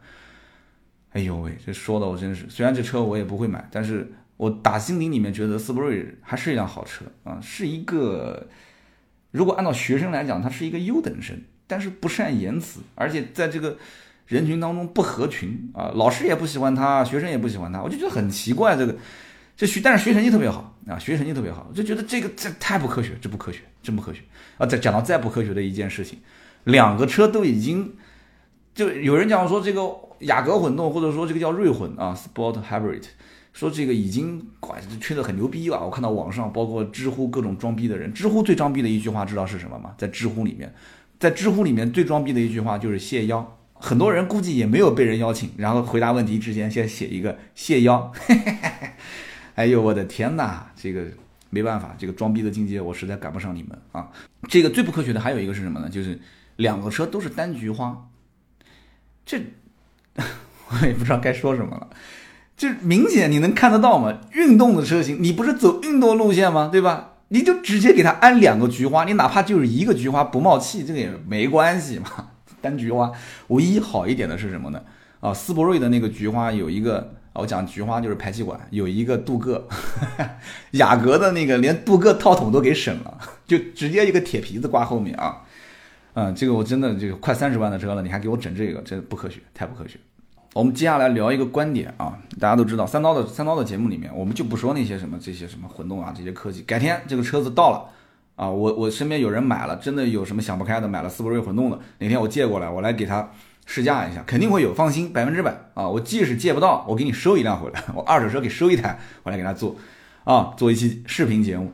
[1.13, 8.45] 哎呦喂，这说的我真是，虽然这车我也不会买，但是我打心底里面觉得斯铂瑞还是一辆好车啊，是一个，
[9.31, 13.77] 如果按照学生来讲，它是一个优等生，但是不善言辞，而且在这个。
[14.25, 18.75] 人群当中不合群啊，老师也不喜欢他，学生也不喜欢他，我就觉得很奇怪。
[18.75, 18.95] 这个，
[19.55, 24.21] 这学但是学习成绩特别好啊，学习成绩特别好，就觉得这个这太不科学，这不科学，真不科学
[24.57, 24.65] 啊！
[24.65, 26.17] 再讲到再不科学的一件事情，
[26.63, 27.93] 两个车都已经，
[28.73, 29.81] 就有人讲说这个
[30.19, 33.03] 雅阁混动，或者说这个叫锐混啊，Sport Hybrid，
[33.53, 35.85] 说这个已经哇吹得很牛逼了。
[35.85, 39.93] 我看到网上包括知乎各种装逼的人，知乎最装逼的一句话知道是什么吗？
[39.97, 40.73] 在知乎里面，
[41.19, 43.57] 在知乎里面最装逼的一句话就是谢邀。
[43.75, 48.11] 很多人估计也没有被人邀请，然后回答问题之前先写一个谢邀。
[49.55, 51.05] 哎呦我的天哪，这个
[51.49, 54.09] 没办法，这个装逼的境界我实在赶不上你们啊！
[54.47, 55.89] 这个最不科学的还有一个是什么呢？
[55.89, 56.17] 就是
[56.55, 58.09] 两个车都是单菊花，
[59.25, 59.41] 这
[60.69, 61.87] 我也不知道该说什么了。
[62.55, 64.19] 就明显你能看得到嘛？
[64.31, 66.69] 运动的车型，你不是走运动路线吗？
[66.71, 67.09] 对吧？
[67.29, 72.29] 你就直接给它安两个菊花，你哪怕就是一个菊花不冒气，这个也没关系嘛。
[72.61, 73.11] 单菊花
[73.47, 74.81] 唯一好一点的是什么呢？
[75.19, 79.63] 啊，斯铂瑞的那个菊花有一个，我讲菊花就是排气管有一个镀铬，
[80.71, 85.41] 雅阁的那个连镀铬套筒都给省了，就直接一个铁皮子挂后面啊。
[86.13, 89.99] 嗯，这个我真的这个快三十万的车了，你还给我整这个，这不科学，太不科学。
[90.53, 97.89] 我们接下来聊一个观点啊，大家都知道三刀的三刀的节目里面，我们就不说那些什么这些什么混动啊这些科技，改天这个车子到了。
[98.35, 103.29] 啊，我我身边有人买了，真的有什么想不开的，买了斯铂瑞混动的，哪天我借过来，我来给他
[103.67, 105.87] 试驾一下，肯定会有，放心，百分之百啊！
[105.87, 109.75] 我即使借不到，我给你收一辆回来， 我二手车给收一台，我来给他做，
[110.23, 111.73] 啊，做一期视频节目。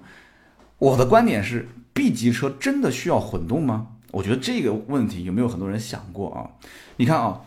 [0.80, 3.88] 我的观点是，B 级车真的需要混动吗？
[4.12, 6.50] 我觉得这个问题有没有很多人想过啊？
[6.98, 7.42] 你看啊，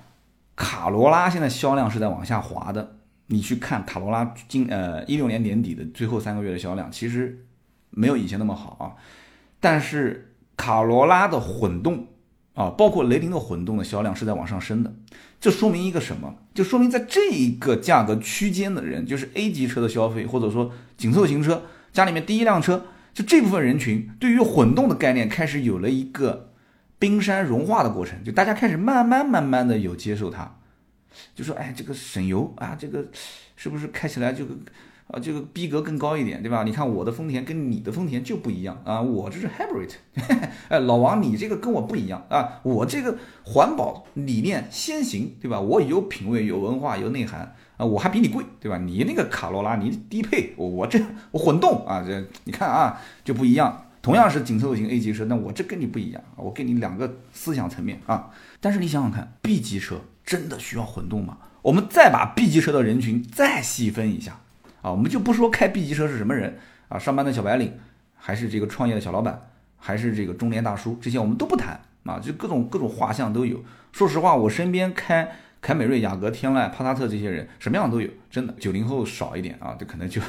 [0.56, 2.96] 卡罗拉现在销量是在往下滑的，
[3.26, 7.46] 你去看卡罗拉今呃一六年年底的最后三个月的销量，其实。
[7.94, 8.96] 没有以前那么好啊，
[9.60, 12.06] 但是卡罗拉的混动
[12.54, 14.90] 啊，包括雷凌的混动的销量是在往上升的，
[15.38, 16.36] 这说明一个什么？
[16.54, 26.51] 就说明在这一个价格区间的人，就是 A 级车的消费，或者说紧凑型车，家里面第一辆车，就这部分人群对于混动的概念开始有了一个
[27.02, 30.48] 冰山融化的过程，就大家开始慢慢慢慢的有接受它，
[31.34, 33.04] 就说哎，这个省油啊，这个
[33.56, 34.44] 是不是开起来就。
[35.08, 36.62] 啊，这个逼格更高一点，对吧？
[36.62, 39.90] 你看我的丰田跟你的丰田就不一样啊，我这是 hybrid，
[40.70, 45.60] 哎，老王你这个跟我不一样啊，我这个环保理念先行，对吧？
[45.60, 48.78] 我有品位、有文化、有内涵啊，我还比你贵，对吧？
[48.78, 50.98] 你那个卡罗拉你低配，我这
[51.32, 53.88] 我混动啊，这你看啊就不一样。
[54.02, 58.30] 同样是紧凑型 A 级车，那我这跟你不一样，我跟你两个思想层面啊。
[58.60, 61.38] 但是你想想看，B 级车真的需要混动吗？
[61.62, 64.40] 我们再把 B 级车的人群再细分一下。
[64.82, 67.72] 啊，我们就不说开 B 级车是什么人啊，上班的小白领，
[68.16, 69.40] 还是这个创业的小老板，
[69.78, 73.62] 还是这个中年大叔，这些我们都不谈啊，就各种各种画像都有。
[73.92, 78.52] 说实话，我身边开凯美瑞、雅阁、天籁、帕萨特这些人，什么样都有，真的。
[78.58, 80.20] 九零后少一点啊，这可能就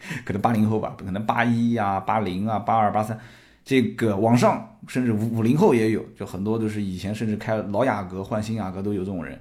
[0.24, 3.18] 可能八零后吧，可能八一呀、八零啊、八二、八三，
[3.64, 9.38] 这个往上甚至五五零后也有，就很多都是以前甚至开老雅阁换新雅阁都有这种人。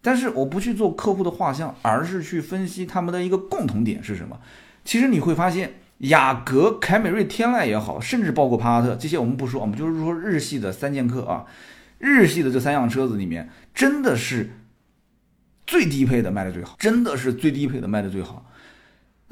[0.00, 4.38] 但是我不去做客户的画像，而是去分析他们的一个共同点是什么。
[4.84, 11.46] 其实你会发现，雅阁、凯美瑞、天籁也好，甚至包括帕萨特这些，我们不说，我们就是说日系的三剑客啊，
[11.98, 14.50] 日系的这三辆车子里面，真的是
[15.64, 18.44] 最低配的卖的最好，真的是最低配的卖的最好。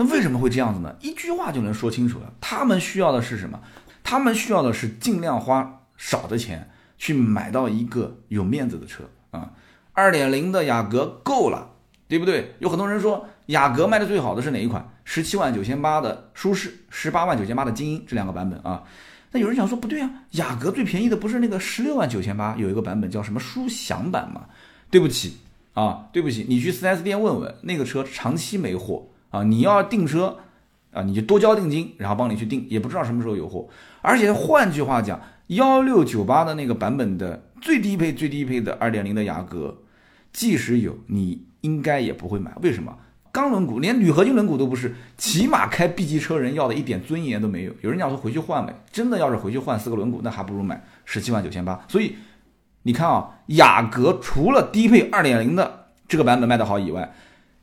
[0.01, 0.97] 那为什么会这样子呢？
[1.03, 2.33] 一句话就能说清楚了。
[2.41, 3.61] 他们需要的是什么？
[4.03, 9.51] 他们需要的是尽量花少的钱去买到一个有面子的车啊。
[9.93, 11.73] 二点零的雅阁够了，
[12.09, 12.55] 对不对？
[12.61, 14.91] 有很多人说雅阁卖的最好的是哪一款？
[15.05, 18.83] 十七万九千八的舒适，十八万九千八的精英这两个版本啊。
[19.31, 24.47] 那有人想说不对啊，雅阁最便宜的不是那个十六万九千八有一个版本叫什么舒享版吗？
[24.91, 25.37] 对不起
[25.75, 29.43] 啊，对不起，你去 4S 店问问，那个车长期没货啊。
[29.43, 30.37] 你要订车
[30.93, 33.69] 啊，你就多交定金，然后帮你去订，也不知道什么时候有货。
[34.03, 39.79] 而且换句话讲，幺六九八的那个版本的最低配最低配的二点零的雅阁。
[40.33, 42.53] 即使有，你应该也不会买。
[42.63, 42.97] 为什么？
[43.33, 47.73] 钢轮毂连铝合金轮毂都不是，起码开 B 级车人要的一点尊严都没有。
[47.81, 51.85] 有人讲说回去换呗，真的要是回去换四个轮毂，那还不如买十七万九千八。
[51.87, 52.17] 所以
[52.83, 57.13] 你看啊，雅阁除了低配二点零的这个版本卖得好以外，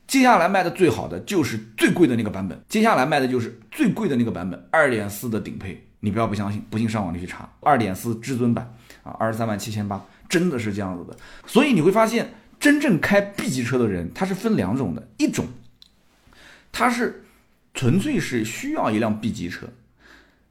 [0.08, 2.60] 接下来卖的最好的就是最贵的那个版本。
[2.68, 5.88] 接下来卖的就是最贵的那个版本，二点四的顶配。
[6.00, 11.16] 你不要不相信，不信上网你去查，二点四至尊版啊，二十三万七千八，真的是这样子的。
[11.46, 12.34] 所以你会发现。
[12.60, 15.46] 真正开 B 级车的人，他是分两种的，一种，
[16.72, 17.24] 他是
[17.76, 19.68] 纯粹是需要一辆 B 级车，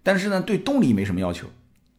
[0.04, 1.48] 但是呢，对动力没什么要求，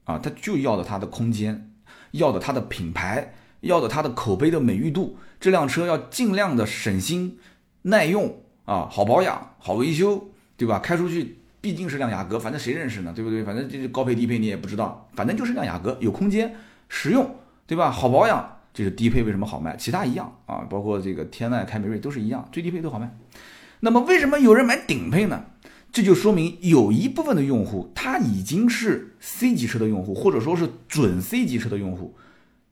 [0.06, 1.74] 啊，他就要的它的空间，
[2.12, 7.38] 要的它的品牌，要的它的口碑的美誉度，这辆车要尽量的省心、
[7.84, 10.80] 耐用啊，好保养、好维修，对吧？
[10.80, 13.13] 开出去毕竟是辆雅阁，反正谁认识呢？
[13.15, 13.43] 对不对？
[13.43, 16.56] 反正这高配低配你也不知道，反正就是辆雅阁，有空间、
[16.88, 17.91] 实用，对吧？
[17.91, 18.54] 好保养。
[18.74, 19.76] 这是低配为什么好卖？
[19.76, 23.12] 其他一样啊，包括这个天籁、凯美瑞都是一样，最低配都好卖。
[23.80, 25.46] 那么为什么有人买顶配呢？
[25.91, 32.15] 这就说明有一部分的用户他已经是 C 级车的用户，或者说是准 C 级车的用户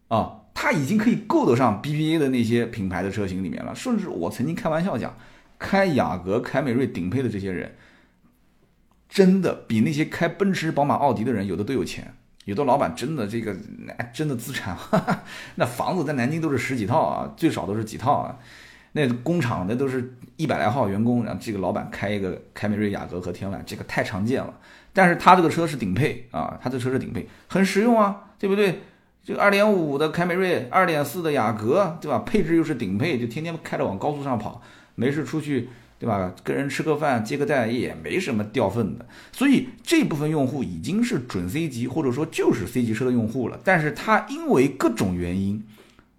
[0.10, 3.76] 啊，他已经可以够得上 BBA 的那些品牌的车型里面了。
[3.76, 5.16] 甚至我曾经开玩笑讲，
[5.60, 7.76] 开雅阁、凯美瑞顶配的这些人，
[9.08, 12.16] 真的比那些开奔驰、宝马、奥迪的人有的都有钱。
[12.46, 15.24] 有的老板真的这个，那真的资产哈哈，
[15.56, 18.38] 那房子在南京都是十几套啊，最少都是几套啊。
[18.94, 24.54] 那工厂那都是一百来号员工，然后这个老板开一个凯美瑞、雅阁和天籁，这个太常见了。
[24.94, 28.80] 但是他这个车是顶配啊，他这车是顶配，很实用啊，对不对？
[29.26, 32.20] 这个二点五的凯美瑞，二点四的雅阁，对吧？
[32.20, 34.62] 配置又是顶配，就天天开着往高速上跑，
[34.96, 35.68] 没事出去。
[35.98, 36.36] 对吧？
[36.44, 43.58] 跟人吃个饭、接个待也没什么掉份的，所以这部分用户已经是准 C 级，或者说就是 C 级车的用户了。
[43.64, 45.64] 但是他因为各种原因，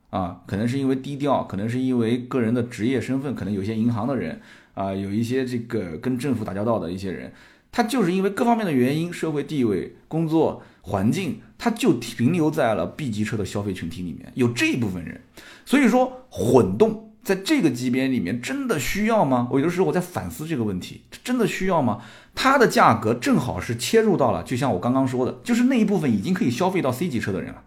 [0.09, 4.41] 啊，可能是因为低调，可能是因为个人的职业身份，可能有些银行的人
[4.73, 7.31] 啊，有一些这个跟政府打交道的一些人，
[7.71, 15.21] 他就是因为各方面的原因，社会地位、工作环境，它就停留在了 B 级车的消费群体里面，有这一部分人。
[15.65, 17.03] 所以说混动。
[17.27, 19.49] 在这个级别里面，真的需要吗？
[19.51, 22.01] 我有的时候我在反思这个问题，真的需要吗？
[22.37, 27.65] 它的价格正好是切入到了，就像我刚刚说的，就是那一部分已经可以消费到 C 级车的人了。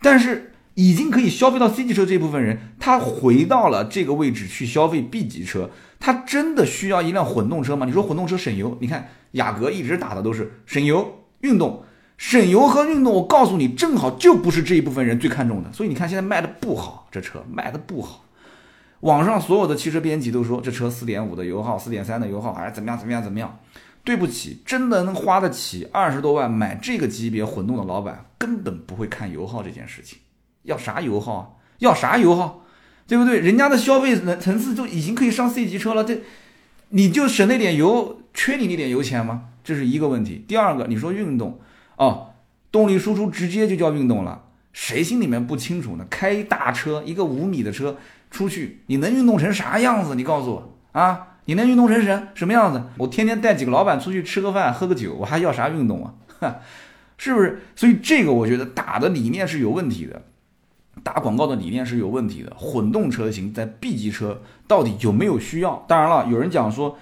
[0.00, 5.68] 但是已经可以消费到 C 级车这部分人，他回到了这个位置去消费 B 级车，
[6.00, 7.84] 他真的需要一辆混动车吗？
[7.84, 11.84] 你说混动车省油，你看雅阁一直打的都是省油、运动、
[12.18, 13.14] 省油和运动。
[13.14, 18.24] 我告诉你，正好就不是这一部分人最看重的，所以你看现在卖的不好，这车卖的不好。
[19.00, 22.98] 网上所有的汽车编辑都说这车四点五的油耗，四点三的油耗，哎，怎么样？
[22.98, 23.22] 怎么样？
[23.22, 23.58] 怎么样？
[24.04, 30.18] 对不起，真的能花得起二十多万买这个级别混动的老板，根本不会看油耗这件事情。
[30.64, 31.48] 要啥油耗啊？
[31.78, 32.64] 要啥油耗？
[33.06, 33.38] 对不对？
[33.38, 36.20] 人家的消费能层次就已经可以上 C 级车了，这
[36.88, 39.44] 你就省那点油，缺你那点油钱吗？
[39.62, 40.44] 这是一个问题。
[40.48, 41.60] 第二个，你说运动
[41.98, 42.30] 哦，
[42.72, 46.06] 动力输出直接就叫运动了，谁心里面不清楚呢？
[46.10, 47.96] 开大车，一个五米的车。
[48.30, 50.14] 出去你能运动成啥样子？
[50.14, 51.38] 你告诉我啊！
[51.46, 52.82] 你能运动成什什么样子？
[52.98, 56.12] 我天天带几个老板出去吃个饭、喝个酒，我还要啥运动啊？
[57.16, 57.62] 是不是？
[57.74, 60.20] 所以这个我觉得打的理念是有问题的，
[61.02, 62.52] 打广告的理念是有问题的。
[62.54, 65.82] 混动车型在 B 级车到底有没有需要？
[65.88, 66.98] 当然了，有人讲说，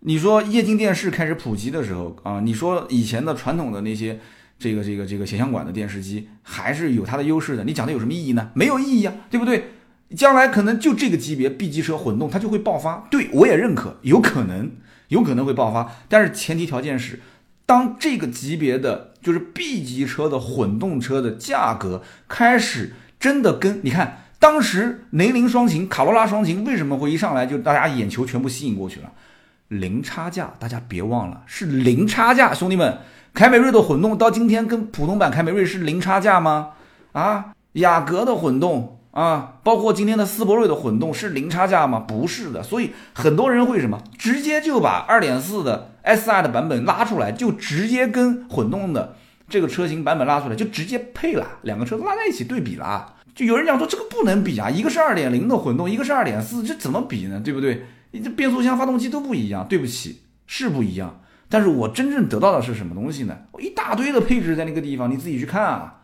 [0.00, 4.18] 你说液晶电视开始普及的时候啊，你说以前的传统的那些
[4.60, 8.50] 这个这个这个显像管的电视机还是有它的优势的，你讲的有什么意义呢？
[8.54, 9.70] 没有意义啊，对不对？
[10.14, 14.70] 将来可能就这个级别 B 级车混动它就会爆发，对我也认可，有可能
[15.08, 17.20] 有可能会爆发，但是前提条件是，
[17.64, 24.18] 当这个级别的就是 B 级车的混动车的价格开始真的跟你看。
[24.40, 29.12] 当时雷凌双擎、卡罗拉双擎为什么会一上来就大家眼球全部吸引过去了？
[29.70, 32.98] 零差价，大家别忘了是零差价，兄弟们，
[33.32, 36.70] 凯美瑞的混动到今天跟普通版凯美瑞是零差价吗？
[37.12, 42.00] 啊，雅阁的混动啊，包括今天的斯铂瑞的混动是零差价吗？
[42.00, 49.14] 不是的，所以很多人会什么，直接就把二点四的 SI 的版本拉出来，就直接跟混动的
[49.48, 53.14] 这个车型版本拉出来，就直接配了，两个车子拉在一起对比了。
[53.36, 57.40] 就有人讲说这个不能比啊，一个是二点零的混动，一个是二点四，这怎么比呢？
[57.44, 57.86] 对不对？
[58.12, 61.20] 你这变速箱、发动机都不一样，对不起，是不一样。
[61.48, 63.36] 但是我真正得到的是什么东西呢？
[63.52, 66.00] 我一大堆的配置在那个地方，你自己去看啊，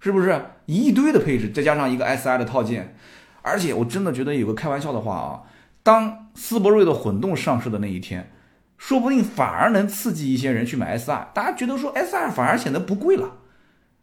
[0.00, 2.96] 是不是一堆的配置，再加上一个 S I 的套件？
[3.42, 5.42] 而且我真的觉得有个开玩笑的话啊，
[5.82, 8.30] 当斯铂瑞的混动上市的那一天，
[8.76, 13.36] 说不定反而能刺激一些人去买 S I，大家觉得说 S I 反而显得不贵了。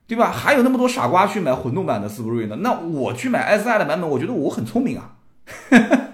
[0.07, 0.31] 对吧？
[0.31, 2.55] 还有那么多傻瓜去买混动版的斯铂瑞呢？
[2.61, 5.17] 那我去买 S I 的版本，我觉得我很聪明啊，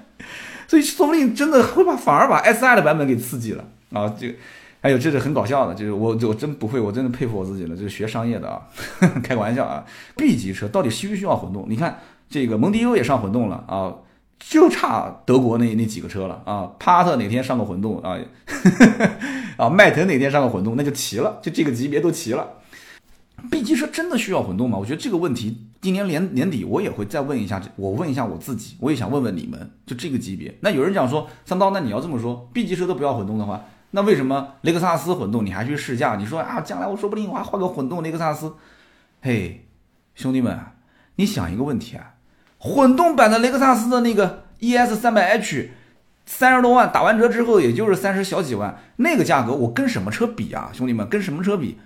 [0.73, 4.12] 所以说不定真的会把反而把 S I 的版本给刺激了啊！
[4.19, 4.33] 这个
[4.81, 8.59] 还有这是很搞笑的，就是我我真不会，我真的佩服我自己了，就是学商业的啊，
[9.21, 9.86] 开个玩笑啊
[10.17, 11.67] ！B 级车到底需不需要混动？
[11.69, 13.93] 你看这个蒙迪欧也上混动了啊，
[14.39, 18.17] 就差德国那那几个车了啊，帕萨特哪天上个混动啊？
[19.57, 22.47] 啊，迈腾哪天上个混动，那就齐了，就这个级别都齐了。
[23.51, 24.79] B 级车真的需要混动吗？
[24.79, 30.57] 我觉得这个问题今年年年底我也会再问一下，我问一下我自己，我也想问问你们，就这个级别。
[30.61, 36.15] 那有人讲说三刀，那你要这么说，B 级车都不要混动的话，那为什么雷克萨斯混动你还去试驾？
[36.15, 38.53] 你说啊，将来我说不定我还换个混动雷克萨斯。
[39.21, 39.67] 嘿，
[40.15, 40.57] 兄弟们，
[41.17, 42.13] 你想一个问题啊，
[42.57, 45.71] 混动版的雷克萨斯的那个 ES 三百 H，
[46.25, 50.71] 三十多万打完折之后也就是三十小几万，那个价格我跟什么车比啊？
[50.71, 51.77] 兄弟们，跟什么车比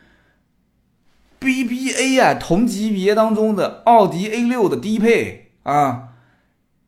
[1.39, 6.09] ？BBA 啊，同级别当中的奥迪 A 六的低配啊，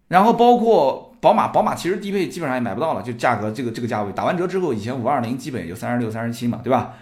[0.07, 6.93] 然后包括宝马，宝马其实低配基本上也买不到了，就价格这个这个价位打完折之后，以前五二零基本也就三十六、三十七嘛，对吧？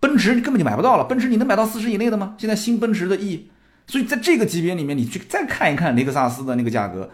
[0.00, 2.34] 奔驰根本就买不到了，奔驰你能买到四十以内的吗？
[2.38, 3.48] 现在新奔驰的 E，
[3.86, 7.10] 所以在这个级别里面，你去再看一看雷克萨斯的那个价格。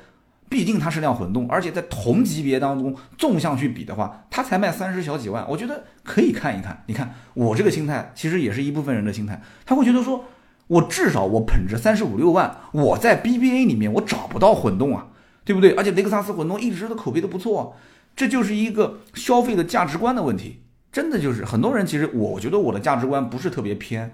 [0.51, 6.83] 毕竟它是辆混动，而且在同级别当中纵向去比的话，它才卖三十小几万，我觉得可以看一看。
[6.87, 10.25] 你看我这个心态，其实也是一部分人的心态，他会觉得说，
[10.67, 15.07] 我至少我捧着三十五六万，我在 BBA 里面我找不到混动啊，
[15.45, 15.71] 对不对？
[15.75, 17.77] 而且雷克萨斯混动一直的口碑都不错，
[18.17, 24.13] 这就是一个消费的价值观的问题，真的就是很多人其实我觉得我的价值观不是特别偏，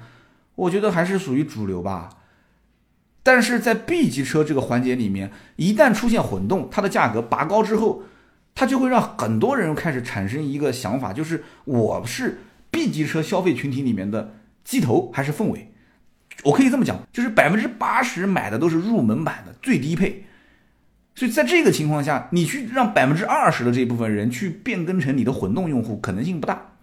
[0.55, 2.11] 我觉得还是属于主流吧。
[3.27, 8.05] 但是在 B 级车这个环节里面，一旦出现混动，它的价格拔高之后，
[8.55, 12.39] 它就会让很多人开始产生一个想法，就是我是
[12.71, 15.73] B 级车消费群体里面的鸡头还是凤尾？
[16.45, 20.25] 我可以这么讲，就是百分之八十买的都是入门版的最低配，
[21.17, 26.76] 所以在这个情况下，你去让百分之二十的这部分人去变更成你的混动用户，可能性不大。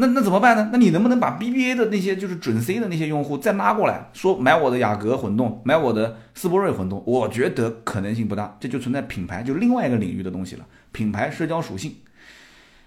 [0.00, 0.70] 那那怎么办呢？
[0.72, 7.02] 那你能不能把 BBA 的那些就是准 C 的那些用户再拉过来，说买我的雅阁混动，买我的斯铂瑞混动？
[7.04, 11.96] 我觉得可能性不大，这就存在品牌，就另外一个领域的东西了，品牌社交属性。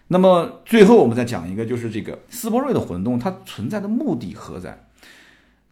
[0.08, 4.86] 那么最后我们再讲一个，就是这个斯铂瑞的混动，它存在的目的何在？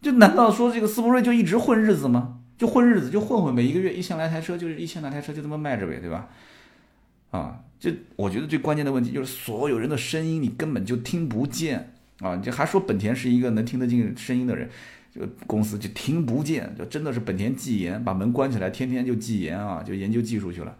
[0.02, 2.36] 就难道说这个斯铂瑞就一直混日子吗？
[2.58, 6.28] 就混日子，就混混呗，一个月一千来台车，就是一千来台车就这么卖着呗，对吧？
[7.30, 7.60] 啊。
[7.78, 12.36] 这我觉得最关键的问题就是所有人的声音你根本就听不见啊！
[12.36, 14.68] 就还说本田是一个能听得进声音的人，
[15.14, 20.76] 这个公司就听不见，就真的是本田技研把门关起来，天天就技研啊，就研究技术去了。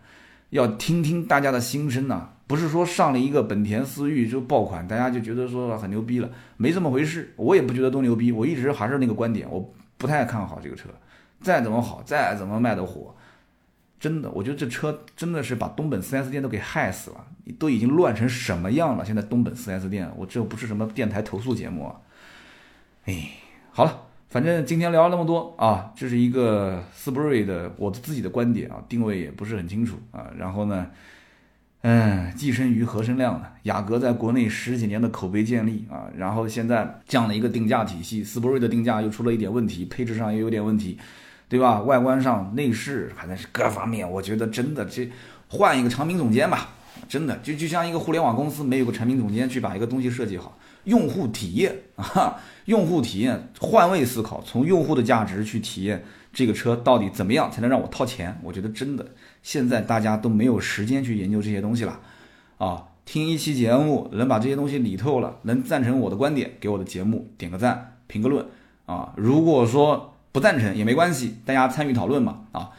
[0.50, 7.32] 要听听大家的心声呐，不是说上了一个本田思域就爆款，大家就觉得说很牛逼了，没这么回事。
[7.36, 10.90] 我也不觉得多牛逼，我一直还是那个观点，我不太看好这个车，
[11.40, 13.14] 再怎么好，再怎么卖的火。
[14.00, 17.26] 真的，我觉得这车真的是把东本 4S 店都给害死了。
[17.58, 19.04] 都已经乱成什么样了？
[19.04, 21.96] 现在东本 4S 店，我这不是什么电台投诉节目啊。
[23.06, 23.28] 哎，
[23.72, 30.30] 好了，反正今天聊了那么多啊，这是一个斯铂瑞的我自己的观点啊，定位也不是很清楚啊。
[30.38, 30.86] 然后呢，
[31.82, 40.96] 嗯，寄生于合生量的雅阁在国内十几年的口碑建立啊，然后现在降了一个定价体系，斯铂瑞的定价又出了一点问题，配置上也有点问题。
[41.50, 41.82] 对吧？
[41.82, 45.10] 外观上、内饰，反正是各方面，我觉得真的这
[45.48, 46.68] 换一个产品总监吧，
[47.08, 52.36] 真的就就像一个互联网公司没有个产品总监去把一个东西设计好，用户体验 啊，
[52.66, 58.38] 用户体验，换位思考，从用户的价值去体验这个车到底怎么样才能让我掏钱？
[58.44, 59.04] 我觉得真的
[59.42, 61.98] 现在大家都没有时间去研究这些东西了
[62.58, 62.84] 啊。
[63.04, 68.46] 听一期节目能把这些东西理透了，能赞成我的观点，给我的节目点个赞，评个论
[68.86, 69.12] 啊。
[69.16, 72.70] 如果说不赞成也没关系，大家参与讨论嘛啊。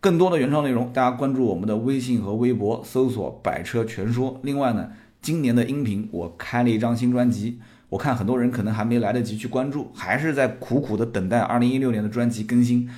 [0.00, 4.38] 更多的原创内容，大家关注我们的微信和微博，搜索“百车全说”。
[4.44, 4.90] 另外呢，
[5.22, 12.88] 今年的音频我开了一张新专辑，我看很多人可能还没来得及去关注，还是在苦苦的等待二零一六年的专辑更新。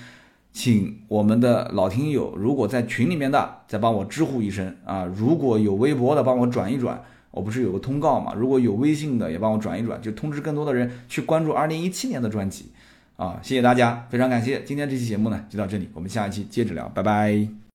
[0.53, 7.03] 请我们的老听友，如果在群里面的，再帮我知乎一声啊；如果有微博的，帮我转一转。
[7.31, 8.33] 我不是有个通告嘛？
[8.35, 12.71] 如果有微信的，也帮我转一转，就通知更多的人去关注二零一七年的专辑。
[13.17, 14.63] 啊，谢谢大家，非常感谢。
[14.63, 17.57] 今天这期节目呢，就到这里，我们下一期接着聊，拜拜。